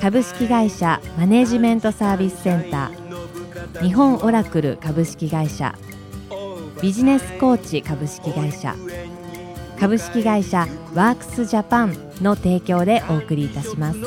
[0.00, 3.82] 株式会社マネジメントサービスセンター。
[3.82, 5.74] 日本オラクル株式会社。
[6.80, 8.74] ビジネスコーチ株式会社。
[9.80, 13.98] 株式会社ワークスジャパンの提供でお送りいたします。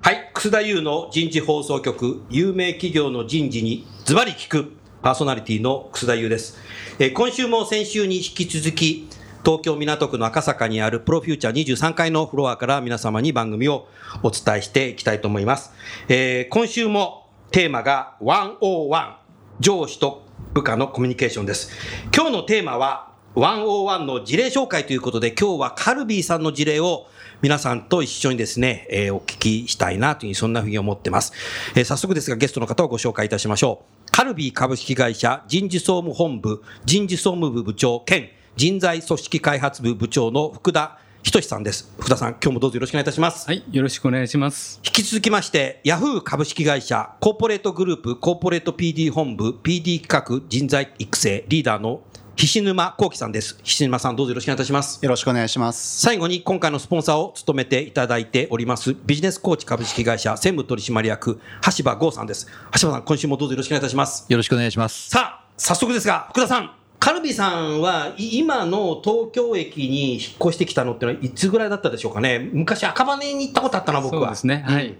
[0.00, 0.30] はい。
[0.34, 2.22] 楠田優の人事放送局。
[2.30, 6.58] 有名企業の人事にズバリ聞くパーソナリティの楠田優です、
[6.98, 9.08] えー今週も先週に引き続き
[9.44, 13.88] 東京港区の赤坂にあるプロフューチャー23階のフロアから皆様に番組を
[14.22, 15.72] お伝えしていきたいと思います。
[16.08, 19.14] えー今週もテーマが101
[19.60, 20.22] 上司と
[20.52, 21.70] 部下のコミュニケーションです。
[22.14, 27.06] 今日のテーマは101の事例紹介ということで今日はカルビーさんの事例を
[27.40, 31.32] 皆さんと一緒にですね、えーお聞きしたいなというそんなふうに思ってます。
[31.76, 34.10] えー早速ですがゲストの方をご紹介いたしましょう。
[34.10, 41.94] カルビー株式会社人事総務本部人事総務部部長兼人材組織開発部部長の福田仁さんです。
[41.96, 43.46] 福田さん、今日もどうぞよろしくお願いいたします。
[43.46, 44.80] はい、よろしくお願いします。
[44.84, 52.00] 引き続きまして、ヤフー株式会社コーポレートグループコーポレート PD 本部 PD 企画人材育成リーダーの
[52.34, 53.60] 菱沼幸喜さんです。
[53.62, 54.98] 菱沼さんどうぞよろしくお願いいたします。
[55.04, 56.00] よろしくお願いします。
[56.00, 61.40] 最後に今回のスポンサーを務めていただいておりますビジネスコーチ株式会社専務取締役
[61.78, 62.48] 橋場剛さんです。
[62.80, 64.26] 橋場さん、今週もどうぞよろしくお願いいたします。
[64.28, 65.10] よろしくお願いします。
[65.10, 66.77] さあ、早速ですが、福田さん。
[67.00, 72.50] カルビさんはい今の東京駅に引っ越してきたのってのはいつぐらいだったでしょうかね？
[72.52, 74.20] 昔赤羽に行ったことあったな、僕は。
[74.22, 74.64] そうですね。
[74.66, 74.96] はい。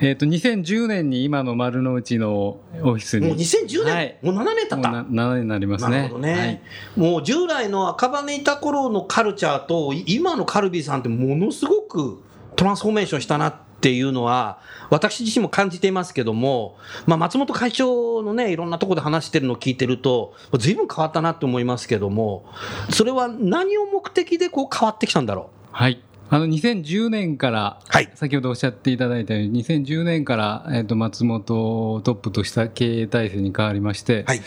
[0.00, 3.28] えっ、と、2010年に今の丸の内のオフィスに。
[3.28, 4.76] もう2010年、はいもう7年経った？
[4.76, 5.90] もうな7年になりますね。
[5.90, 6.60] なるほどね、はい
[6.96, 12.22] もう従来の赤羽にいた頃のカルチャーと今のカルビーさんってものすごく
[12.56, 14.58] トランスフォーメーションしたなっていうのは
[14.90, 22.44] 私自身も感じていますけども、まあ、松本会長のねいろんなところで話してるのを聞いてると随分変わったなって思いますけども
[22.90, 26.02] それは何を目的でこう変わってきたんだろはい。
[26.30, 28.10] あの、2010年から、はい。
[28.14, 34.42] 先ほどおっしゃっていただいたように、2010年から、えっ、と、松本をトップとした経営体制に変わりまして、うはい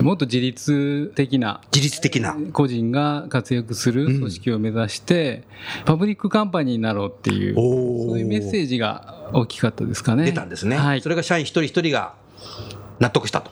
[0.00, 2.36] もっと自律的な自律的な。
[2.52, 5.44] 個人が活躍する組織を目指して、
[5.84, 10.24] パブリックカンパニーになろうっていう、そういうメッセージが大きかったですかね。
[10.24, 11.00] 出たんですね、はい。
[11.00, 11.08] そ。
[11.08, 12.14] れが社員一人一人が
[12.98, 13.50] 納得したと、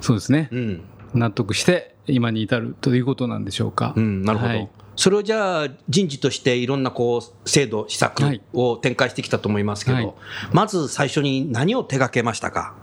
[0.00, 0.48] そうですね。
[0.52, 0.82] うん。
[1.14, 3.94] 納得して今に至るということなんでしょうか。
[3.96, 4.68] うん、なるほど、はい。
[4.94, 8.42] それをじゃあ人事としていろんなこう制度施策はい。
[8.52, 10.12] を展開してきたと思いますけど、はい。
[10.52, 12.74] まず最初に何を手掛けましたか？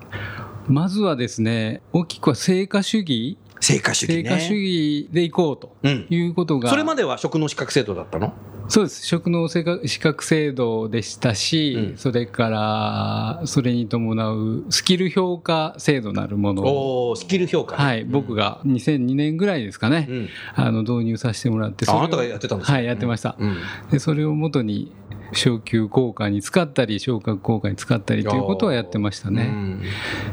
[0.68, 4.30] まずはですね、大きくは成果主義、成果主義ね。
[4.30, 6.08] 成果主義でいこうとうん。
[6.10, 8.34] いうことが、それまでは職能資格制度だったの？
[8.68, 9.06] そうです。
[9.06, 11.98] 職能資格資格制度でしたし、うん。
[11.98, 16.64] それから、それに伴うスキル評価制度なるもの。
[16.64, 20.30] を、おースキル評価ね、はい、僕が2002年ぐらいですかね、うん。
[20.56, 23.36] あの導入させてもらって、ああなたがやってたんですかはい、やってました。
[23.40, 23.58] うん。
[23.92, 24.92] で、それをもとに、
[25.34, 29.44] 昇給効果に使ったり、昇格効果に使ったりということはやってましたね。
[29.44, 29.82] うん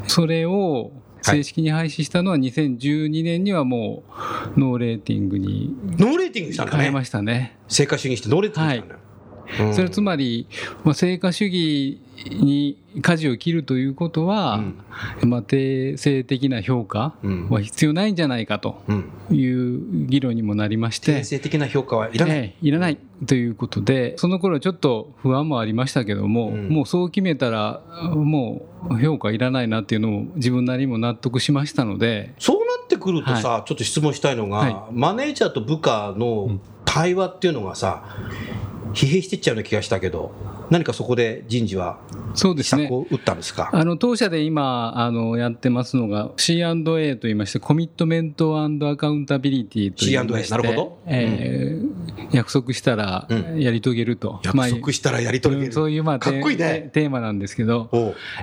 [0.07, 0.91] それを
[1.23, 4.03] 正式に廃止したのは2012年にはも
[4.55, 7.57] うノーレーティングにノーレーティングしたんだね変えましたね。
[7.69, 8.99] 成果主義にしてノーレーティングしたんだよ、
[9.59, 9.73] うん。
[9.73, 10.47] それはつまり、
[10.83, 11.99] まあ、成果主義
[12.29, 14.63] に舵を切るということは、
[15.23, 17.49] まあ、定性的な評価うん。
[17.49, 19.11] は必要ないんじゃないかとうん。
[19.31, 21.13] いう議論にもなりまして。
[21.13, 21.23] 定。
[21.23, 26.69] 性的な評価はいらない、ええいらないということで、その頃はちょっと不安もありましたけども、うん。
[26.69, 27.81] もうそう決めたら、
[28.13, 36.59] もう評価いらないなっていうのを自分なりにも納得しましたので、そうなってくるとさ、ちょっと質問したいのが、はマネージャーと部下の
[36.93, 38.03] 対話っていうのがさ、
[38.93, 40.31] 疲弊してっちゃうような気がしたけど、
[40.69, 41.99] 何かそこで人事は
[42.35, 42.89] そうですね。
[43.11, 43.69] 打ったんですか？
[43.73, 50.99] あの当社で今あのやってますのが C&A といいましてコミットメントアカウンタビリティといいまして C&A なるほど。
[51.07, 51.93] えー
[52.31, 53.59] 約束したらうん。
[53.59, 55.71] やり遂げると、約束したらやり遂げる。
[55.73, 56.89] そういうまあかっこいいね。
[56.93, 57.89] テテーマなんですけど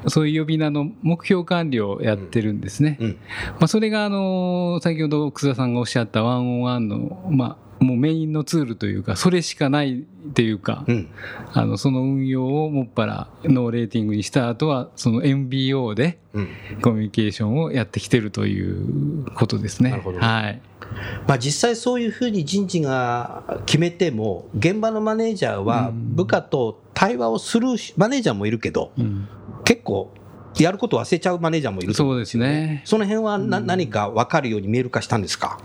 [0.06, 3.18] そういう呼び名の目標管理をやってるんですね、うん。
[3.52, 11.08] まあ、それがあの先ほど楠田さんがおっしゃったワンオンワンの、まあ、もうメインのツールというかそれしかないっていうか、うん。
[11.52, 16.48] あのその運用をもっぱらのレーティングにした後はその MBO でうん。
[16.82, 20.02] コミュニケーションをやってきてるということですね。
[20.20, 20.60] はい。
[21.26, 29.28] まあ、実際そういうふうに人事が決めても現場のマネージャーは部下と対話をするマネージャーもいるけどうん。
[29.64, 30.12] 結構
[30.58, 32.82] やること忘れちゃうマネージャーもいると思そうですね。
[32.84, 35.60] その辺はな何か分かるように見える化したんですか？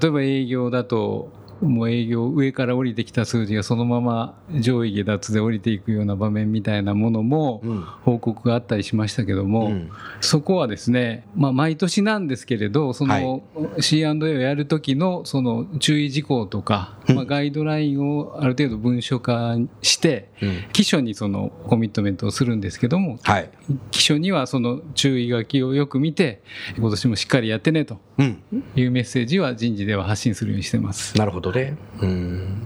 [0.00, 7.84] 例えば営業だともう営業上から降りてきた数字がそのまま上位下脱で降りていくような場面みたいなものもうん。
[8.04, 9.90] 報告があったりしましたけども、うん。
[10.20, 13.42] そこはですね、まあ、毎年なんですけれどその
[13.80, 17.16] C&A をやる時のその注意事項とか、うん。
[17.16, 20.64] まあ、ガイドラインをある程度文書化してうん。
[20.72, 23.50] 基礎にそのコミットメントをするんですけどもはい。
[23.90, 26.42] 基礎にはその注意書きをよく見て
[26.76, 28.42] 今年もしっかりやってねとうん。
[28.76, 31.16] いうメッセージは人事では発信するようにしてます。
[31.16, 31.76] なるほどね。
[32.00, 32.62] うん。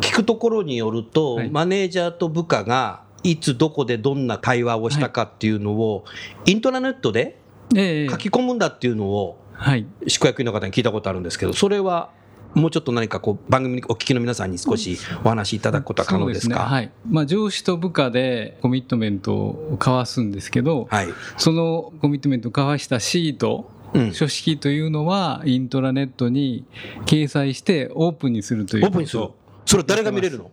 [0.00, 1.50] 聞くところによると、はい。
[1.50, 6.04] マネージャーと部下がいつどこでどんな対話をしたかっていうのを、
[6.44, 7.38] イントラネットで
[7.74, 8.08] ええ。
[8.08, 9.86] 書き込むんだっていうのを、はい。
[10.06, 12.10] 宿役員の方に聞いたことあるんですけど、それは
[12.54, 16.56] もうちょっと何かこう番組にお聞きの皆さんに少しお話しいただくことは可能ですか？
[16.56, 16.64] ね。
[16.64, 16.90] はい。
[17.08, 21.08] まあ、上司と部下でコミットメントを交わすんですけど、はい。
[21.38, 23.81] そのコミットメントを交わしたシート、うん
[24.12, 26.64] 書式というのはイントラネットに
[27.06, 29.28] 掲載してオープンにするというオープンにする。
[29.66, 30.50] それ誰が見れるの？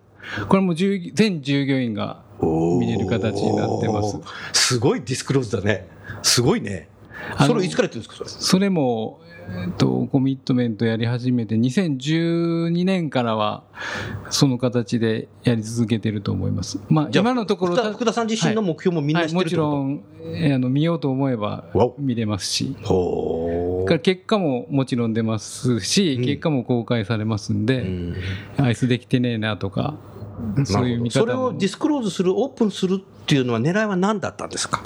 [0.48, 4.20] これも従全従業員が見れる形になってます。
[4.54, 5.88] すごいディスクローズだね。
[6.22, 6.90] すごいね。
[7.46, 8.30] それいつからやってるんですか、それ。
[8.30, 9.20] それも、
[9.50, 13.64] えっと、コミットメントやり始めて2012年からは
[14.30, 16.80] その形でやり続けてると思います。
[16.88, 20.04] まあ、今のところ福田福田さん自身の目標もみんな知ってるもってこと、ちろん、
[20.36, 21.66] えーあの見ようと思えば
[21.98, 22.76] 見れますし、
[23.90, 26.26] から結果ももちろん出ますし、うん。
[26.26, 28.16] 結果も公開されますんで、うん。
[28.58, 29.96] アイスできてねえなとか、
[30.66, 34.82] そういう見それをディスクローズする、オープンするっていうのは、狙いは何だったんですか？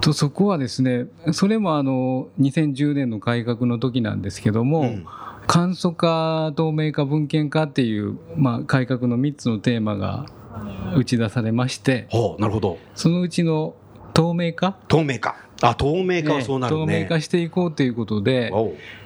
[0.00, 5.06] とそこはですね、それもあの2010年の改革の時なんですけども、うん。
[5.46, 10.26] 簡素化、透明化、文献化っていう、まあ、改革の3つのテーマが
[10.96, 12.08] 打ち出されまして、
[12.40, 12.78] なるほど。
[12.96, 13.76] そのうちの
[14.16, 15.36] 透明化、透明化。
[15.60, 16.86] あ、透明化はそうなるね。
[16.86, 18.50] 透明化していこうということで、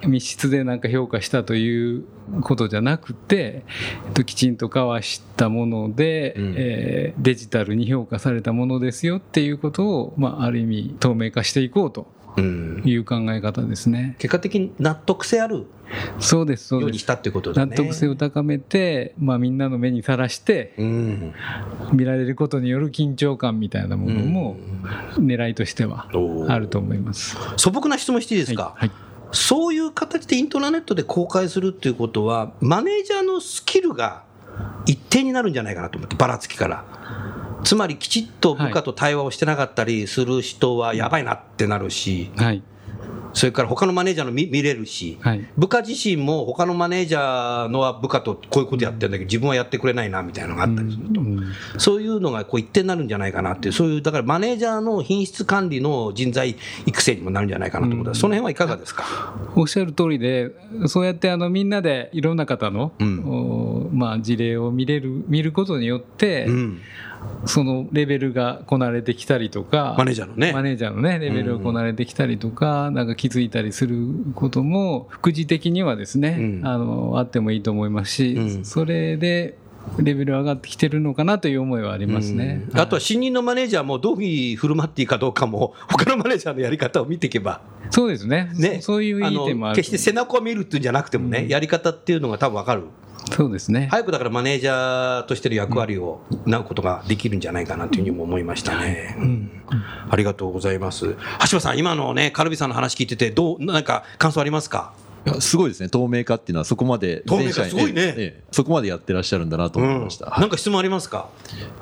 [0.07, 2.05] 密室でなんか評価したという
[2.43, 3.65] ことじゃなくて、
[4.07, 12.83] えっときちんと交わしたもので、うんえーデジタルに評価されたものですよっていうことを、まあ、ある意味透明化していこうとうん。
[12.85, 14.17] いう考え方ですね。
[14.19, 15.67] 結果的に納得性ある
[16.19, 16.87] そうです、そうです。
[16.87, 17.71] ようにしたっていうことだね。
[17.71, 21.35] 納得性を高めて、まあ、みんなの目にさらしてうん。
[21.93, 24.57] 見られることによる緊張感みたいなものも
[25.19, 26.09] 狙いとしては
[26.49, 27.37] あると思います。
[27.57, 28.91] 素朴な質問していいですか、はい、
[29.33, 34.23] そういう形でイントラネットで公開するっていうことは、マネージャーのスキルが
[34.87, 36.85] 一定になるんじゃないかなと思って、ばらつきから。
[37.65, 42.63] つまりきちっと部下と対話をしてなかったりする人はやばいなってなるし、はい、
[43.33, 51.21] それから他のマネージャーの見見れるし、はい、部下自身も他のマネージャーのは部下とこういうことやってるんだけど、自分はやってくれないなみたいなのがあったりすると。
[51.21, 51.53] うん。
[51.79, 59.05] そういうのがこう一定になるんじゃないかなっていう、そういう、だからマネージャーの品質管理の人材育成にもなるんじゃないかなと思ったら、その辺はいかがですか？
[59.55, 60.51] おっしゃる通りで、
[60.87, 63.25] そうやってあのみんなでいろんな方の、うん。
[63.25, 66.81] おまあ、事例を見れる見ることによって、うん、
[67.47, 70.53] そのレベルがこなれてきたりとか、マネージャーのね。
[70.53, 76.67] マネージャーのね、レベルがこなれてきたりとか、なんか気づいたりすることも、副次的にはですね、うん。
[76.67, 78.65] あの、あってもいいと思いますし、うん。
[78.65, 79.57] それで、
[79.99, 82.67] レベル上がってきてるのかなという思いはありますね。
[82.71, 82.81] うん。
[82.81, 88.51] あとは新任のマネージャーもどういうふうに振る舞っていいかどうかも、 他のマネージャーのやり方を見ていけば、そうですね。
[88.55, 91.49] ね、そそういういい点もあるの決して背中を見るっていうんじゃなくてもね、うん。
[91.49, 92.85] やり方っていうのが多分分かる。
[93.31, 93.89] そうですね。
[93.91, 99.17] 早くだからマネージャーとしての役割を担うことができるんじゃないかなというふうにも思いましたね。
[99.19, 99.51] うん。
[100.11, 101.17] ありがとうございます。
[101.51, 104.93] 橋場さん、今のね、カルビさんの話聞いてて、どう、なんか感想ありますか？
[105.39, 105.91] すごいですね。
[105.91, 108.01] 透明化っていうのはそこまで透明化すごいね。
[108.01, 110.33] ええええそこまでやってらっしゃるんだなと思いました、うん。
[110.33, 110.41] はい。
[110.41, 111.29] なんか質問ありますか？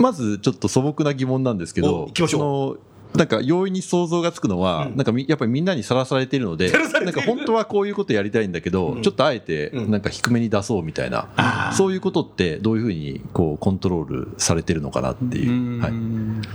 [0.00, 2.40] まずちょっと素朴な疑問なんですけおど行きましょう。
[2.40, 2.76] その
[3.14, 4.96] なんか容易に想像がつくのは、うん。
[4.96, 10.00] なんかみやっぱりみんなにさらされているのでなんか本当はこういうことやりたいんだけど、うんちょっとあえてうんなん。
[10.00, 11.76] か低めに出そうみたいな、あー。
[11.76, 15.50] そういうことってどういうふうにこうコントロールされてるのかなっていう。
[15.50, 15.80] う、ん。
[15.80, 15.92] はい、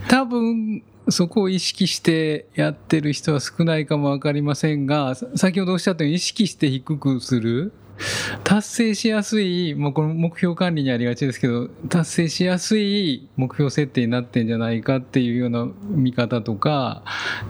[0.10, 7.74] 多分そこを意識してやってる人は少ないかも分かりませんがさ先ほどおっしゃったように意識して低くする
[8.44, 17.04] 達成しやすい、もうこの目標管理にありがちですけど、達成しやすい目標設定になってんじゃないかっていうような見方とか、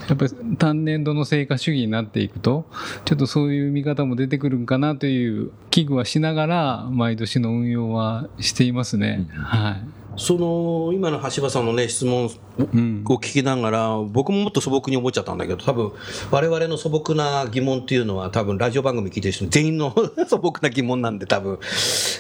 [0.08, 2.66] やっぱり単年度の成果主義になっていくと、
[3.06, 9.28] ちょっとそういう見方も出てくるんかなという危惧はしながら、毎年の運用はしていますね。
[9.34, 10.03] はい。
[10.18, 13.04] その今の橋場さんのね質問をうん。
[13.04, 15.92] 聞きながら僕ももっと素朴に思っちゃったんだけど多分
[16.30, 19.94] 我々の素朴な疑問っていうのは多分ラジオ番組聞いてる人全員の
[20.28, 21.60] 素朴な疑問なんで多分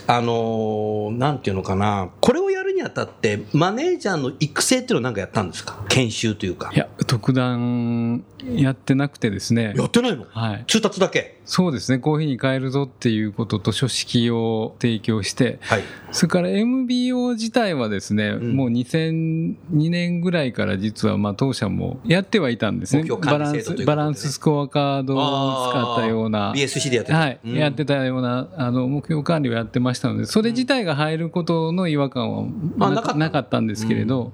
[0.07, 5.83] あのなんていうのかなこれをやるにあたってマネージャーの育成っていうのは何かやったんですか？
[5.89, 9.73] 研修というかいや、特段やってなくてですね。
[9.75, 10.25] やってないの？
[10.29, 10.63] はい。
[10.67, 11.39] 通達だけ？
[11.45, 11.99] そうですね。
[11.99, 19.55] コーヒーに変えるぞっていうことと書式を提供して、はいそれから MBO 自体はですね、んもう2002
[19.89, 23.01] 年ぐらいから実はまあ当社もやってはいたんですね。
[23.01, 26.53] 目標バランス、ねバランススコアカードを使ったような。
[26.53, 32.45] BSC でやってたはい、うんやってたようなあの目標管理をやってましたので、それ自体が入ることの違和感は
[32.77, 33.17] なあなかった。
[33.17, 34.33] なかったんですけれど、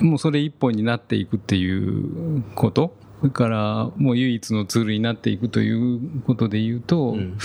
[0.00, 7.38] もうそれ一本になっていくっていうこと、それからもう唯一のツールになっていくということで言うと、うん。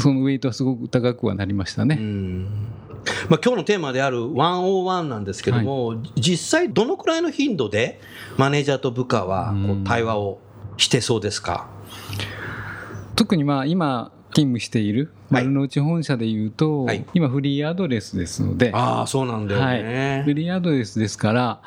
[0.00, 1.96] そのウェイトはすごく高くはなりましたね。
[2.00, 2.46] うん。
[3.28, 8.00] まあ、今日のテーマである101なんですけども、実際どのくらいの頻度で
[8.36, 9.84] マネージャーと部下はこううん。
[9.84, 10.40] 対話を
[10.76, 11.68] してそうですか、
[13.16, 15.44] 特にまあ今勤務しているはい。
[15.44, 17.04] 丸の内本社でいうと、はい。
[17.14, 21.60] 今フリーアドレスですので、ああそうなんだよね、フリーアドレスですから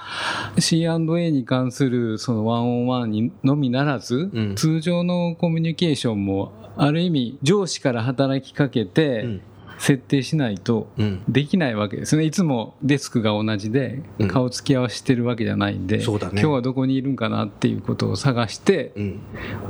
[0.59, 4.55] C&A に関するそのワンオンワンにのみならず、うん。
[4.55, 9.41] 通常のコミュニケーションもある意味上司から働きかけてうん
[9.77, 11.23] 設定しないとうん。
[11.27, 12.23] できないわけですね。
[12.23, 14.27] いつもデスクが同じでうん。
[14.27, 16.41] 顔つき合わせてるわけじゃないんで、そうだね。
[16.41, 19.19] 今日はどこにいるんかなっていうことを探して、うん。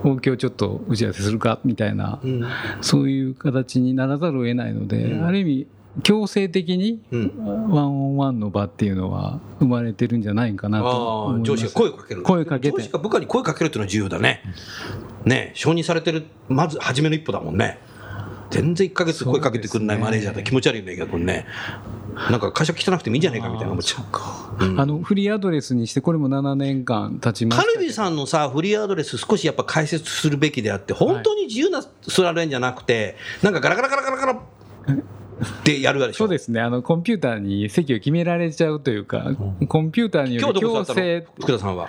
[0.04, 2.44] お今日ちょっと打ち合わせするかみたいなうん。
[2.82, 5.26] そういう形にならざるを得ないので、うん。
[5.26, 5.68] ある意味
[6.04, 7.70] 強制的にうん。
[7.70, 11.52] ワンオンワンの場っていうのは生まれてるんじゃないかなとあ思います。
[11.52, 12.78] あ上司が声をかける声かけて。
[12.78, 14.42] 上司が部下に声かけるっていうのは重要だね。
[15.26, 17.80] ね承認されてるまず初めの一歩だもんね
[18.50, 21.46] 全然1か月声かけてくれないマネージャーって気持ち悪いんだけどね。
[22.32, 24.66] なんか会社汚くてもいいんじゃないかみたいな思っちゃう。
[24.66, 24.80] うん。
[24.80, 34.38] あのフリーアドレスにしてこれも7年間経ちましたカルビさんのさ、フリーアドレス少しやっぱ解説するべきであって、本当に自由なスラレンじゃなくて、なんかガラガラガラガラガラっ
[35.64, 36.20] てやるわでしょ。
[36.20, 36.60] そうですね。
[36.60, 39.36] あのコンピューターに席を決められちゃうというか、
[39.68, 41.88] コンピューターに今よる強制福田さんは？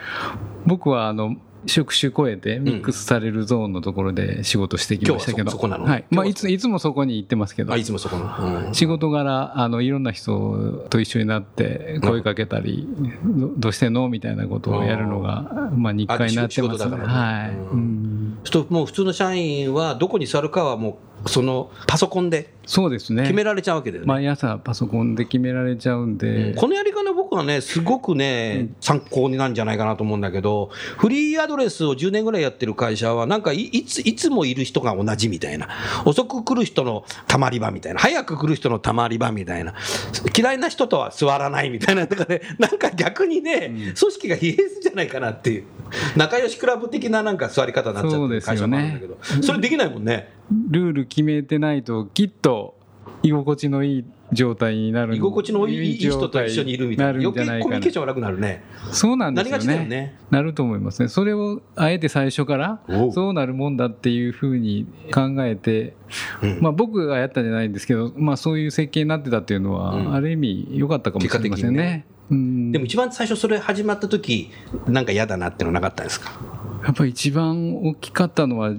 [0.66, 1.36] 僕はあの
[1.68, 5.50] 職種超えてミックスされるゾーンのところで仕事してきましたけど、
[5.98, 6.04] い。
[6.10, 7.72] まあ、いついつもそこに行ってますけど。
[7.72, 8.66] あ、いつもそこの？
[8.66, 12.88] うん仕事柄あのいろんな人と一緒になって声かけたり
[13.24, 14.08] どどうしてんの？
[14.08, 16.96] みたいなことをやるのがまあ日課になってますね。
[16.96, 18.38] はい、うん。
[18.70, 23.22] もう普通の社員はどこに座るかはもうそのパソコンでそうですね。
[23.22, 24.06] 決められちゃうわけだよね。
[24.06, 26.98] 毎朝パソコンで決められちゃうんで、このやり方
[27.28, 35.68] 僕はね、すごくね、参考になるんじゃないかなと思うんだけど、フリーアドレスを10年ぐらいやってる会社は、なんかいいついつもいる人が同じみたいな、
[36.04, 39.74] 遅く来る人のたまり場みたいな、早く来る人のたまり場みたいな、
[40.36, 45.64] 嫌いな人とは座らないみたいな、だからね、なんか逆にね、組織が疲弊するんじゃないかなっていう、
[46.16, 50.32] 仲良しクラブ的ななんか座り方になっちゃってる会社もあるんだけど、それできないもんね。
[50.70, 52.57] ルール決めてないときっと
[53.22, 55.16] 居心地のいい状態になる。
[55.16, 57.64] 居心地のいい人と一緒にいるみたいな、なるん余計じゃないかな。
[57.64, 58.62] コミュニケーション悪くなるね。
[58.92, 59.88] そうなんですよなりがちだよね。
[59.88, 61.08] ねなると思いますね。
[61.08, 62.80] それをあえて最初から
[63.12, 65.94] そうなるもんだっていうふうに考えて、
[66.42, 66.58] うん。
[66.60, 70.14] まあ、僕がやったんじゃないんですけど、まあ、そういう設計になってたっていうのは、うん。
[70.14, 72.06] ある意味良かったかもしれませんね。
[72.30, 72.72] うん。
[72.72, 74.50] でも一番最初それ始まった時
[74.86, 76.32] なんか嫌だなってのなかったですか？
[76.84, 78.74] やっぱり一番大きかったのは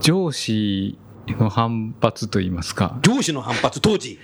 [0.00, 0.98] 上司
[1.32, 2.98] の反発といいますか。
[3.02, 4.18] 上司の反発当時。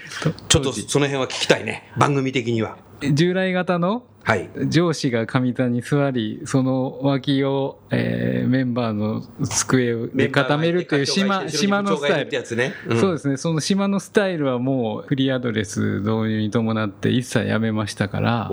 [0.49, 1.91] ちょっとその辺は聞きたいね。
[1.97, 2.77] 番組的には。
[3.13, 4.51] 従来型のはい。
[4.69, 12.57] 上司が上座に座りその脇を、えーメンバーの机で固めるという島島のスタイル。
[12.57, 13.01] ね、ん。
[13.01, 18.51] そうですね、その島のスタイルはもうフリーアドレス導入に伴って一切やめましたから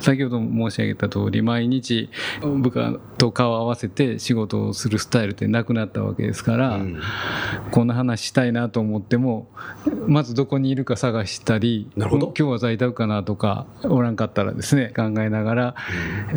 [0.00, 2.10] 先ほども申し上げた通り、毎日
[2.42, 7.00] 部下と顔を合わせて仕事をするスタイルってなくなったわけですから、うん。
[7.70, 9.48] こんな話したいなと思っても、
[10.06, 15.74] まずどこにいるか探したり、今日は在宅かなとか、おらんかったらですね、で考えながら、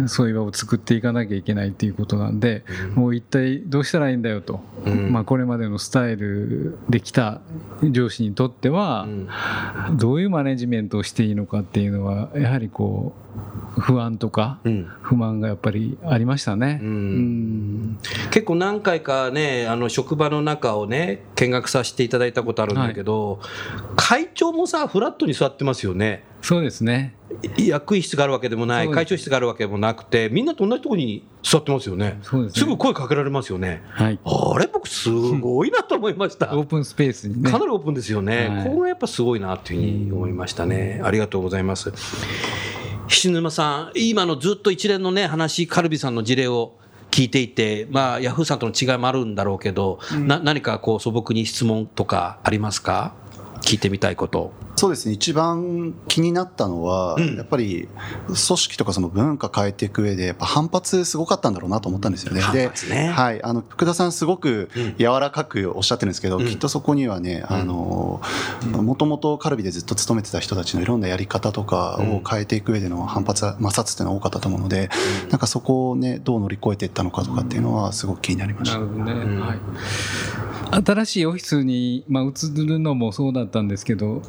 [0.07, 2.63] そういう場を作っていかなきゃいけないっていうことなんで、
[2.95, 5.11] もう一体どうしたらいいんだよと、うん。
[5.11, 7.41] まあ、これまでのスタイルできた
[7.83, 9.07] 上司にとっては、
[9.93, 13.13] どういうマネジメントをしていいのかっていうのはやはりこ
[13.77, 14.87] う不安とかうん。
[15.01, 16.81] 不満がやっぱりありましたね。
[18.31, 23.39] 結構何回かね、あの職場の中をね、見学させていただいたことあるんだけど、
[23.95, 26.23] 会長もさ、フラットに座ってますよね。
[26.43, 27.15] そうですね
[27.57, 32.19] い役員室があるわけでもない、会長室があるわけでもなくて、みんなと同じところに座ってますよね。
[32.21, 33.81] そうですねぐ声かけられますよね。
[33.87, 36.55] はいあれ、僕、すごいなと思いました。
[36.55, 41.91] オープンスペースにねかなりオープンですよね、はいここがやっぱすごいなというふうに思いましたね、ありがとうございます。
[43.07, 46.77] 菱沼さん、今のずっと一連のね、話、カルビさんの事例を
[47.09, 53.13] 聞いていて、まあ、ヤフーさんとの違いもあるんだろうけど、な何かこう素朴に質問とかありますか？
[53.61, 54.51] 聞いてみたいこと。
[54.75, 55.13] そうですね。
[55.13, 57.35] 一番気になったのは、うん。
[57.35, 57.87] やっぱり
[58.27, 62.41] 組織とかその文化変えていく上でやっぱ反発すごかったんだろうなと思ったんですよね。
[62.41, 63.03] 反発ね。
[63.03, 64.95] で、はい、あの福田さんすごくうん。
[64.97, 66.47] 柔らかくおっしゃってるんですけど、うん。
[66.47, 68.21] きっとそこにはねあの
[68.71, 74.89] もともとカルビでずっと勤めてた人たちのいろんなやり方とかを変えていく上での反発摩擦っていうのが多かったと思うので、
[75.29, 78.79] なんかそこをねどう乗り越えていったのかとかっていうのはすごく気になりました。
[78.79, 79.39] なるほどね、ん。
[79.39, 79.59] はい、
[80.83, 84.21] 新しいオフィスに、まあ、移るのもそうだったんですけど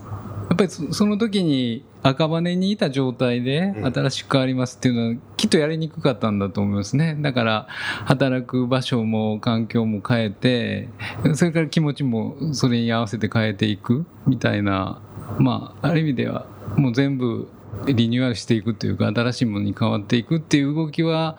[0.48, 3.92] やっぱりそその時に赤羽にいた状態でうん。
[3.92, 7.16] 新しく変わりますっていうのはきっとやりにくかったんだと思いますね。
[7.20, 7.66] だから
[8.04, 10.88] 働く場所も環境も変えて
[11.34, 15.00] それから気持ちもそれに合わせて変えていくみたいな
[15.38, 16.46] まあある意味では
[16.76, 17.48] もう全部
[17.86, 21.36] リニューアルしていくというか新しいものに変わっていくっていう動きは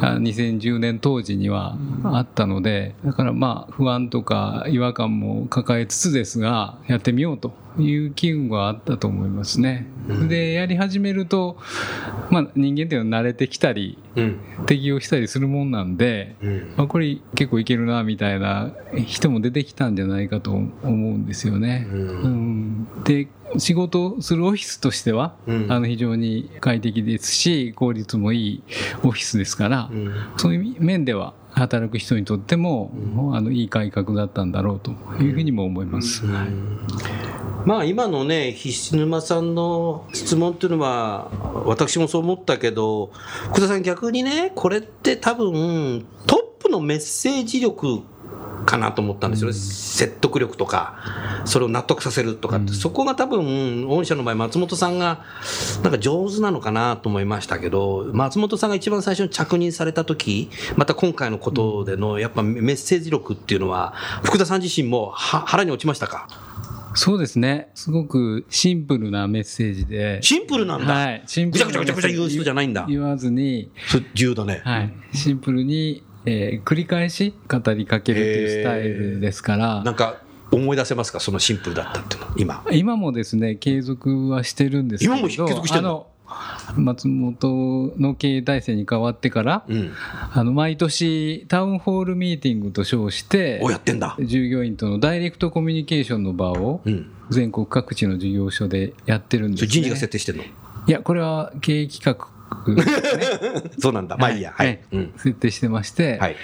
[0.00, 9.86] あ2010年当時にはあったのでだからまあ不安とか違和感も抱えつつですがやってみようという機運はあったと思いますね。
[10.28, 11.56] でやり始めると、
[12.30, 14.40] まあ、人間っていうのは慣れてきたりうん。
[14.66, 16.74] 適応したりするもんなんで、うん。
[16.76, 18.72] まあ、これ結構いけるなみたいな
[19.06, 21.86] 人も出てきたんじゃないかと思うんですよね。
[21.90, 21.98] うん。
[21.98, 23.04] うん。
[23.04, 23.28] で
[23.58, 25.72] 仕事をするオフィスとしては、うん。
[25.72, 28.62] あの非常に快適ですし効率もいい
[29.02, 30.14] オフィスですから、うん。
[30.36, 32.90] そういう面では働く人にとっても、
[33.32, 34.90] あのいい改革だったんだろうと
[35.22, 36.26] いうふうにも思います。
[36.26, 36.48] はい。
[37.66, 41.30] まあ今のね、菱沼さんの質問っていうのは、
[41.64, 43.10] 私もそう思ったけど、
[43.48, 48.02] 福田さん、逆にね、これって多分、トップのメッセージ力
[48.66, 50.98] かなと思ったんですよね、説得力とか、
[51.46, 55.24] それを納得させるとかって、そこが多分、御社の場合、松本さんが
[55.82, 66.28] なんか上手なのかなと思いましたけど、松本さんが一番最初に着任された時また今回のことでの、やっぱメッセージ力っていうのは、福田さん自身もは腹に落ちましたか？
[66.98, 67.68] そうですね。
[67.74, 70.94] すごくシンプルなメッセージで、シンプルなんだ。
[70.94, 72.86] はい、シンプルなぐちゃぐちゃぐちゃぐちゃ言う人じゃないんだ。
[72.88, 74.62] 言わずに、それ重要だね。
[74.64, 81.20] はい、シンプルに、えー繰り返し語りかけるというスタイルですから、なんか思い出せますか？
[81.20, 82.64] そのシンプルだったっていうの、今。
[82.72, 86.08] 今もですね継続はしてるんですけど今も継続してんの？
[86.76, 89.92] 松本の経営体制に変わってから、うん。
[90.32, 94.16] あの毎年タウンホールミーティングと称してお、やってんだ。
[94.20, 97.10] 従業員とのダイレクトコミュニケーションの場をうん。
[97.30, 100.44] 全国各地の事業所でやってるんです、ね、人事が設定してんの？
[100.44, 100.46] い
[100.86, 102.28] やこれは経営企画
[103.78, 104.16] そうなんだ。
[104.16, 104.52] まあいいや。
[104.54, 104.80] はい。
[104.92, 105.12] うん。
[105.16, 106.36] 設定してまして、はい。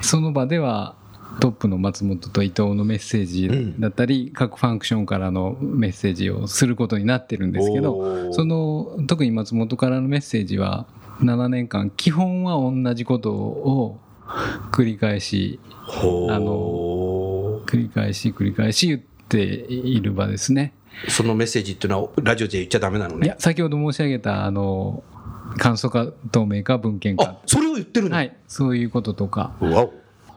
[0.00, 0.96] その場では
[1.40, 10.86] トップの松本と伊藤のメッセージだったり、各ファンクションからのメッセージをすることになってるんですけおどーその特に松本からのメッセージは
[11.20, 14.00] 7年間基本は同じことを
[14.72, 20.72] 繰り返しほあの繰り返し繰り返し言っている場ですね。
[21.08, 23.26] そのメッセージっていうのはラジオで言っちゃダメなのね。
[23.26, 25.02] いや先ほど申し上げたあの
[25.58, 28.16] 簡素化透明化文献化あ、それを言ってるの？
[28.16, 29.54] はいそういうこととか。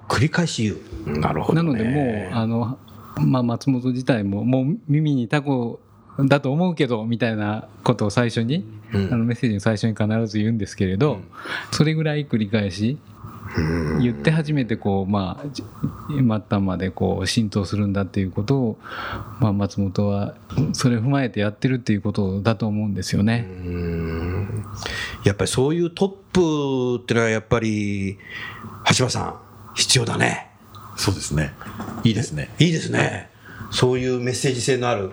[0.08, 0.74] 繰り返し言
[1.16, 1.20] う。
[1.20, 1.70] なるほど、ね。
[1.70, 2.80] なのでもうあの、
[3.22, 5.80] まあ、松本自体ももう耳にタコ
[6.26, 11.24] だと思うけどみたいなことを最初に、うんあのメッセージの最初に必ず言うんですけれど、うん
[11.72, 12.98] それぐらい繰り返し
[14.00, 15.64] 言って初めてこうまあじ
[16.08, 18.78] 末端までこう浸透するんだっていうことを、
[19.40, 20.36] まあ、松本は
[20.74, 23.48] それを踏まえてやってるっていうことだと思うんですよね。
[23.48, 24.66] うん
[25.24, 28.18] やっぱりそういうトップってのはやっぱり、
[28.98, 29.40] 橋場さん、
[29.76, 30.50] 必要だね。
[30.98, 31.54] そうですね。
[32.04, 32.50] いいですね。
[32.60, 33.30] いいですね。
[33.72, 35.12] そういうメッセージ性のある。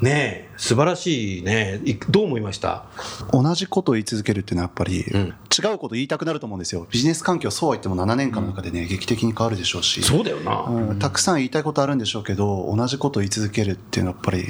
[0.00, 1.80] ねえ、素晴らしいね。
[1.84, 2.84] いどう思いました？
[3.32, 10.62] 同じことを言い続けるっていうのはやっぱりん違うこと言いたくなると思うんですよビジネス環境そうは言っても7年間の中でね劇的に変わるでしょうしそうだよな。
[10.68, 14.44] うんたくさん言いたいことあるんでしょうけど同じことを言い続けるっていうのはやっぱり、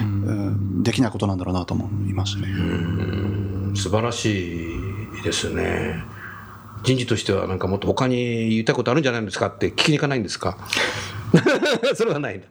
[0.00, 2.48] うんできないことなんだろうなと思いましたね。
[3.74, 4.66] 素晴らし
[5.20, 6.02] いですね。
[6.84, 8.16] 人事としてはなんかもっと他に
[8.50, 10.56] 言いたいことあるんじゃないんですかって聞きに行かないんですか？
[11.96, 12.46] それはないんだ。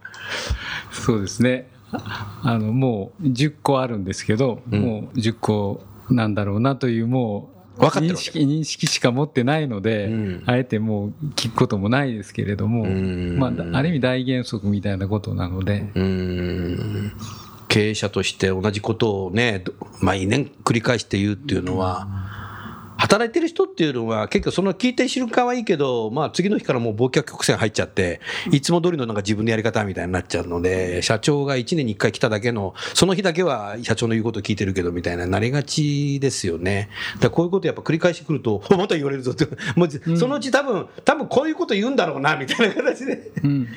[0.92, 1.70] そうですね。
[1.92, 4.82] あの、もう10個あるんですけど、うん。
[4.82, 10.44] もう10個なんだろうなという、もう、認識、認識しか持ってないので、うん。
[10.46, 13.38] あえてもう聞くこともないですけれども、うん。
[13.38, 15.92] まあ、ある意味大原則みたいなことなので、
[17.68, 22.08] 経営者として同じことをね、ど毎年繰り返して言うっていうのは、
[23.08, 28.20] 働いてる人っていうのは、結構その聞いてる瞬間はいいけど、まあ次の日からもう忘却曲線入っちゃって、
[28.52, 36.90] いつも通りのなんか自分のやり方みたいになっちゃうので、社長が1年に1回来ただけの、その日だけは社長の言うこと聞いてるけどみたいななりがちですよね。
[37.22, 43.32] だこういうことやっぱ繰り返してくると、 おまた言われるぞって、 もうそのうち多分、多分こういうこと言うんだろうな、みたいな形で。
[43.44, 43.68] うん。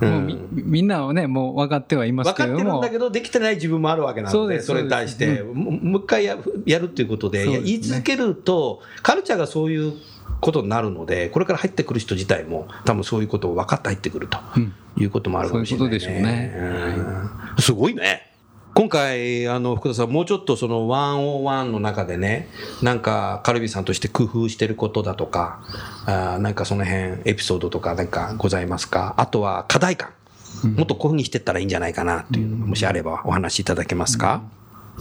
[0.00, 0.10] うん。
[0.10, 9.94] もうみみんなはね、もう分かってはいます分かってるんだけど、できてない自分もあるわけなので、それに対して、もう一回ややるっていうことで、言い続けると、カルチャーがそういう
[10.40, 14.74] ことになるので、これから入ってくる人自体も、多分そういうことを分かって入ってくるとうん。
[14.96, 16.00] いうこともあるかもしれない、ね。
[16.00, 16.54] そういうことでしょうね。
[17.56, 18.24] うんすごいね。
[18.74, 22.48] 今回、あの、福田さん、もうちょっとその101の中でね、
[22.82, 25.60] なんか、カルビさんとして工夫してることだとか、
[26.06, 29.14] あーなんかその辺、エピソードとかなんかございますか？
[29.16, 30.10] あとは課題感。
[30.76, 34.42] もっとこういうふうにしてったらいいんじゃないかなっていうのが、もしあればお話しいただけますか、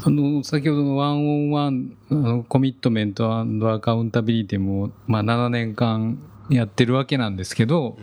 [0.03, 7.97] あの先ほどのワンオンワンあのコミットメントアカウンタビリティも、まあ、7年間やってるわけなんですけど、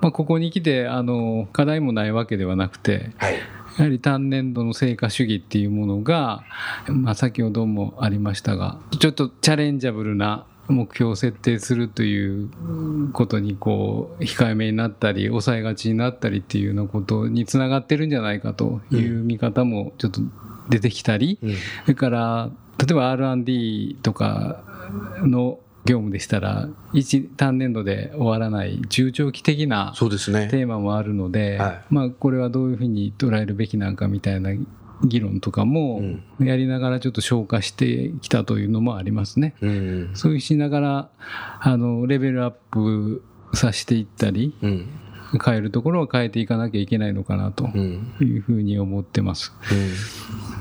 [0.00, 3.34] まあ、ここに来てあの課題もないわけではなくてはい。
[3.76, 6.44] やはり単年度の成果主義っていうものが、
[6.86, 12.50] まあ、先ほどもありましたがちょっとチャレンジャブルな目標を設定するという
[13.12, 20.20] ことにこう控えめになったり抑えがちになったりっていうようなことにつながってるんじゃないかという見方もちょっと
[20.68, 24.64] 出てきたり、うんそれから例えば R&D とか
[25.22, 29.92] の業務でしたら一単年度で終わらない中長期的な。
[30.48, 34.50] テーマもあるので、はいまあこれはどういうふうに捉えるべきなんかみたいな
[35.04, 36.00] 議論とかも
[36.38, 39.54] うんやりながらちょっと消化してきたというのもありますね。
[39.60, 40.10] うん。
[40.14, 41.08] そういうしながら
[41.60, 43.22] あのレベルアップ
[43.52, 44.88] させていったりうん。
[45.44, 48.14] 変えるところは変えていかなきゃいけないのかなとうん。
[48.20, 49.52] いうふうに思ってます。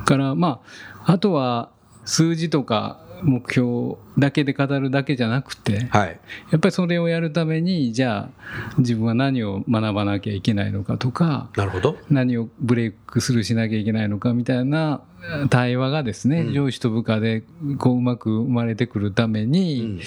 [0.05, 0.61] からま
[1.05, 1.69] ああとは
[2.05, 6.19] 数字とか目標だけで語るだけじゃなくて、はい。
[6.51, 11.97] やっぱりそれをやるためにじゃあ自分は何を学ばなきゃいけないのかとかなるほど。
[12.09, 15.01] 何をブレイクスルーしなきゃいけないのかみたいな
[15.49, 17.43] 対話がですね、うん上司と部下で
[17.77, 19.99] こううまく生まれてくるためうにん、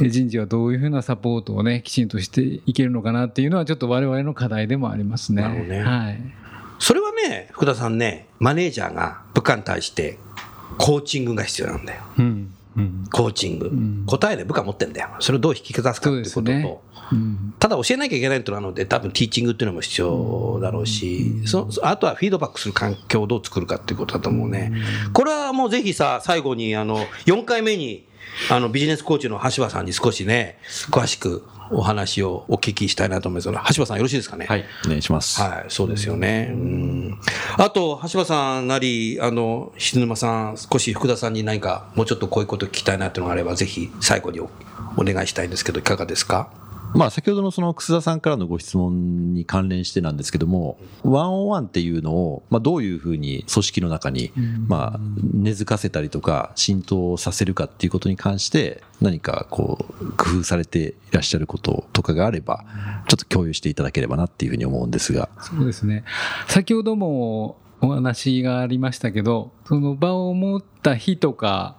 [0.08, 5.42] 人事はどういうふうなサポートをねきちんとしていけるのかなっていうのはちょっと我々の課題でもありますね。
[5.68, 6.20] ねはい
[6.78, 10.18] それはね、福田さんね、マネージャーが部下に対して
[10.78, 12.02] コーチングが必要なんだよ。
[12.18, 13.68] うんうんコーチング。
[13.68, 15.08] ん答えで部下持ってんだよ。
[15.20, 16.78] それをどう引き出すかっていうことと、ね
[17.12, 24.72] うんただ教えなきゃいけないとなので、多分ティーチングっていうのも必要だろうし、そそあとはフィードバックする環境をどう作るかっていうことだと思うね。
[25.12, 28.04] これはもうぜひさ、最後に、あの、4回目に、
[28.50, 30.58] あの、ビジネスコーチの橋場さんに少しね、
[30.90, 34.46] 詳しくお話をお聞きしたいなと思いますが、橋場さんよろしいですかね？
[34.46, 34.64] はい。
[34.84, 35.40] お願いします。
[35.40, 36.50] はい、そうですよね。
[36.52, 37.20] うん。
[37.56, 44.50] あと、橋場さんなり、あの、菱沼さん、少し福田さんに何か、もうちょっとこういうこと聞きたいなっていうのがあれば、ぜひ最後にお
[44.98, 46.48] お願いしたいんですけど、いかがですか？
[46.96, 54.32] まあ、先ほどのその楠田さんからのご質問に関連してなんですけども、ワンオンワンっていうのを、まあ、どういうふうに組織の中に、
[54.66, 55.00] まあ、
[55.34, 62.64] 根付かせたりとか、浸透させるかっていうことに関して、何かこう、工夫されていらっしゃることとかがあれば、
[63.08, 65.28] ちょっと共有していただければなっていうふうに思うんですが。
[65.40, 66.04] そうですね。
[66.48, 71.76] 先ほどもお話がありましたけど、その場を持った日とか、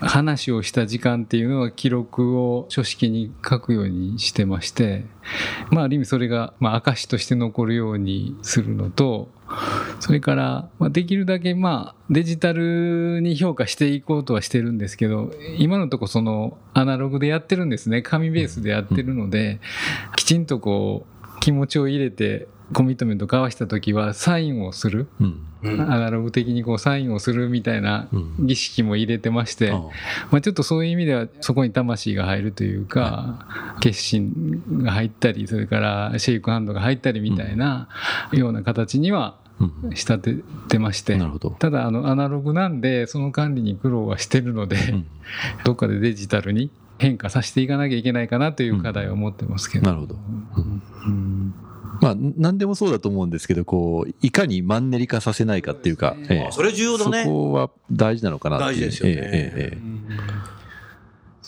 [0.00, 5.04] 話をした時間っていうのは記録を書式に書くようにしてまして、
[5.70, 9.28] まあ、ある意味それが、まあ、証として残るようにするのと、
[10.00, 18.02] それから、まあ、できるだけ、まあ、デジタルに評価していこうとはしてるんですけど、今のとこその、アナログでやってるんですね。
[18.02, 19.60] 紙ベースでやってるので、
[20.16, 25.46] きちんとこう、気持ちを入れて、コミットメント交わした時はサインをする、うん。
[25.62, 25.80] うん。
[25.80, 28.46] アナログ的にこうサインをするみたいなうん。
[28.46, 29.80] 儀式も入れてまして、あ
[30.30, 37.88] まあ、ちょっとそういう意味ではそこに魂が入るというか、決心が入ったりそれからシェイクハンドが入ったりみたいな
[38.32, 39.96] ような形にはうん。
[39.96, 41.50] 仕立ててまして、なるほど。
[41.50, 45.06] ただあのアナログなんでその管理に苦労はしてるので、うん。
[45.64, 49.86] どっかでデジタルに変化させていかなきゃいけないかなという課題を持ってますけど。
[49.86, 50.14] なるほど。
[50.14, 50.82] うん。
[51.06, 51.54] うん
[52.00, 56.52] まあ、何でもそうだと思うんですけど、こう、いかにマンネリ化させないかっていうか、ええ。
[56.52, 57.24] それ重要だね。
[57.24, 58.58] そこは大事なのかな。
[58.58, 59.14] 大事ですよね。
[59.16, 59.78] ええ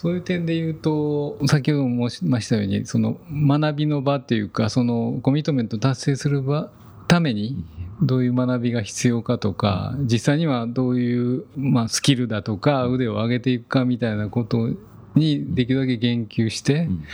[0.00, 6.70] そういう点で言うと、先ほども申しましたように、その学びの場っていうか、そのコミットメント達成する場、
[7.06, 7.62] ために、
[8.00, 14.70] どういう学びが必要かとか、実際にはどういう、まあ、スキルだとか、腕を上げていくかみたいなこと
[15.14, 17.04] にできるだけ言及して、ん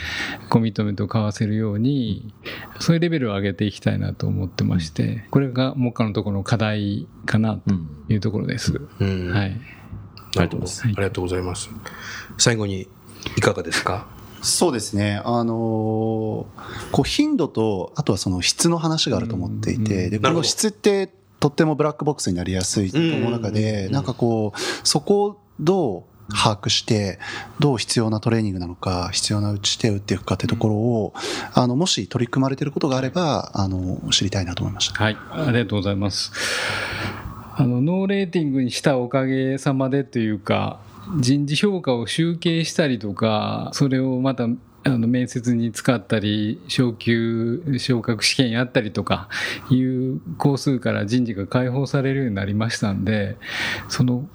[0.50, 2.32] コミットメントを交わせるように、
[2.80, 8.80] そういうレベルを上げていきたいなと思ってまして、これが目下のところの課題かなとうんいうところです。
[9.00, 9.50] うんはい。
[9.50, 10.82] ありがとうございます。
[10.84, 11.70] ありがとうございます。
[12.38, 12.88] 最後に
[13.36, 14.06] いかがですか？
[14.42, 16.46] そうですね、あのーこ
[17.00, 27.18] う頻度と、あとはその質の話があると思っていて、でこなるほどの質ってとってもブラックボックスになりやすいと思う中で、なんかこう、そこをどう把握して、
[27.58, 31.14] どう必要なトレーニングなのか、必要な打ち手を打っていくかってところを、
[31.54, 35.02] あのもし取り組まれていることがあれば、あの知りたいなと思いました。
[35.02, 36.32] はい、ありがとうございます。
[37.58, 40.78] あのノーレーティングにしたおかげさまでというか、
[41.18, 44.46] 人事評価を集計したりとか、それをまた
[44.84, 49.28] あの面接に使ったり、昇級昇格試験やったりとか
[49.70, 53.36] いう工数から人事が解放されるようになりましたんで、
[53.88, 54.28] その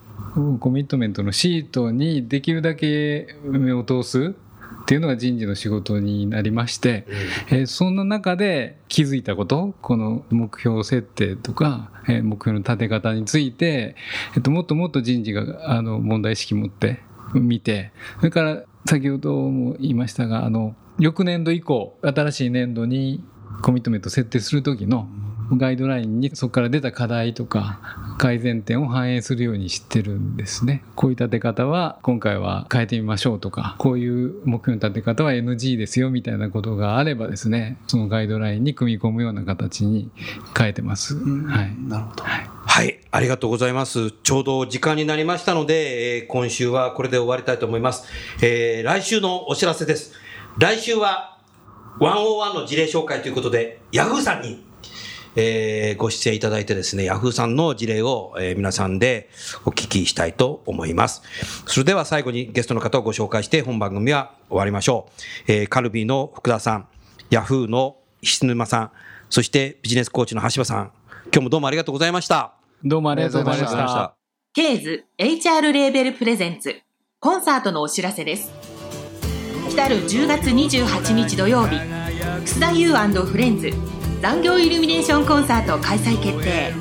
[0.59, 4.33] コミットメントのシートにできるだけ目を通す
[4.81, 7.05] っていうのが人事の仕事になりまして、
[7.49, 13.95] えーそんな中で気づいたこと、この目標設定とか、えー目標の立て方について、
[14.35, 17.01] えっと、もっともっと人事があの問題意識持って
[17.33, 23.23] 見て、それから先ほども言いましたが、あの、翌年度以降、新しい年度に
[23.61, 25.07] コミットメント設定するときの
[25.57, 27.79] ガイドラインにそこから出た課題とか
[28.17, 30.83] 改善点を反映するようにしてるんですね。
[30.95, 40.09] こういう立て方は今回は変えてみましょうとか、こういう目標の立て方は NG ですよみたいなことがあればですね、そのガイドラインに組み込むような形に
[40.57, 41.15] 変えてます。
[41.15, 41.75] はい。
[41.87, 42.23] なるほど。
[42.23, 44.11] はい、ありがとうございます。
[44.11, 48.05] ちょうど時間になりましたので、えー今週はこれで終わりたいと思います。
[48.41, 50.13] えー来週のお知らせです。
[50.57, 51.37] 来週は
[51.99, 54.63] 101の事例紹介ということで、ヤフーさんに、
[55.35, 59.29] えーご出演いただいてですね、ヤフーさんの事例を、えー皆さんで
[59.65, 61.21] お聞きしたいと思います。
[61.67, 65.09] それでは最後にゲストの方をご紹介して本番組は終わりましょ
[65.47, 65.51] う。
[65.51, 66.87] えーカルビーの福田さん、
[67.29, 68.91] ヤフーの石沼さん、
[69.29, 70.91] そしてビジネスコーチの橋場さん、
[71.25, 72.53] 今日もどうもありがとうございました。
[72.83, 74.15] どうもありがとうございました。
[74.53, 76.75] ケーズ HR レーベルプレゼンツ
[77.21, 78.51] コンサートのお知らせです
[79.69, 83.71] 来る10月28日土曜日楠田優フレンズ
[84.21, 86.71] 残業イルミネーションコンサート開催決定。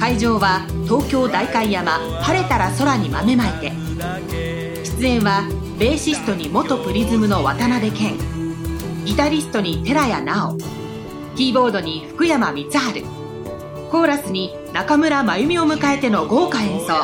[0.00, 3.72] 会場は東京代官山晴れたら空に豆まいて。
[4.98, 5.42] 出演は
[5.78, 8.16] ベーシストに元プリズムの渡辺謙。
[9.04, 10.56] ギタリストに寺谷直。
[11.36, 13.04] キーボードに福山光晴。
[13.90, 16.94] コーラスに中村真由美を迎えての豪華演奏。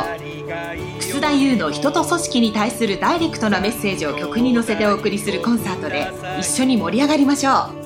[0.98, 7.85] 楠田優の人と組織に対するダイレクトなメッセージを曲に乗せてお送りするコンサートで一緒に盛り上がりましょう。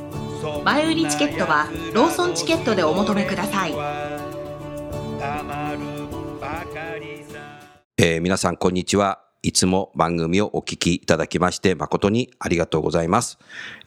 [0.64, 3.72] 前売りチケットはローソンチケットでお求めください
[7.96, 9.20] えー皆さんこんにちは。
[9.42, 13.38] いつも番組をお聞きいただきまして誠にありがとうございます。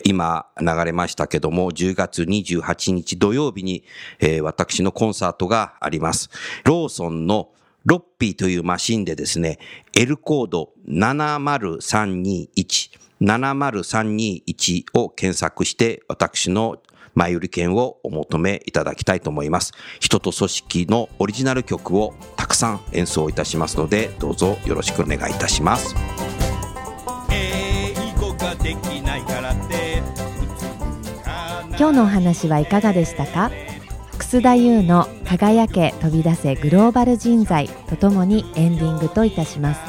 [0.04, 3.84] 今流れましたけども、10月28日土曜日に、
[4.20, 6.30] えー私のコンサートがあります。
[6.64, 7.50] ローソンの
[7.86, 9.60] ロッピーというマシンでですね、
[9.94, 12.92] L コード70321、
[13.24, 16.78] 70321を検索して私の
[17.16, 19.72] 前売り券をお求めいただきたいと思います。
[20.00, 25.96] 人と組織のオリジナル曲をたくさん演奏いたしますので、どうぞよろしくお願いいたします。
[31.80, 33.52] 今日のお話はいかがでしたか？
[34.18, 39.82] 楠田優の「輝け飛び出せグローバル人材」とともにエンディングといたします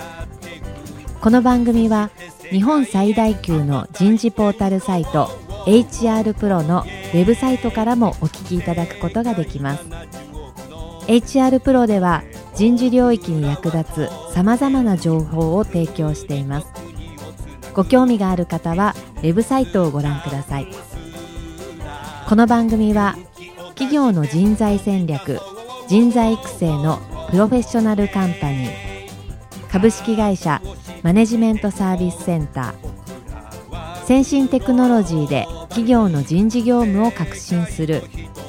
[1.21, 2.11] この番組は
[2.55, 5.27] 日本最大級の人事ポータルサイト
[5.67, 9.85] HR プロのウェブサイトからもお聞きいただくことができます。
[11.09, 12.23] HR プロでは
[12.55, 16.69] 人事領域に役立つさまざまな情報を提供しています。
[17.75, 20.69] ご興味がある方はウェブサイトをご覧ください。
[22.29, 23.17] この番組は
[23.71, 25.41] 企業の人材戦略
[25.89, 27.01] 人材育成の
[27.33, 28.85] プロフェッショナルカンパニー
[29.73, 30.63] 株式会社
[31.05, 34.05] マネジメントサービスセンター。
[34.07, 38.05] 先進テクノロジーで企業の人事業務を革新する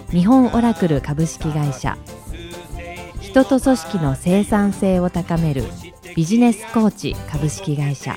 [0.09, 1.97] 日本オラクル株式会社。
[3.19, 5.65] 人と組織の生産性を高める
[6.15, 8.15] ビジネスコーチ株式会社。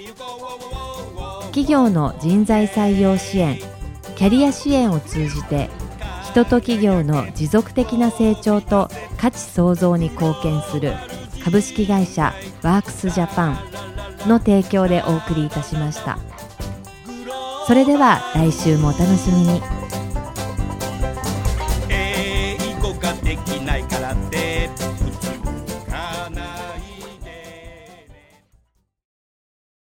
[1.47, 3.59] 企業の人材採用支援
[4.15, 5.69] キャリア支援を通じて
[6.23, 10.93] 人と企業の持続的な成長と価値創造に貢献する
[11.43, 13.88] 株式会社ワークスジャパン。
[14.29, 16.19] の提供でお送りいたしました
[17.67, 19.78] それでは来週もお楽しみに。